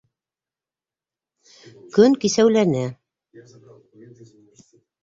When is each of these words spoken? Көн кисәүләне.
Көн 1.99 2.17
кисәүләне. 2.25 2.83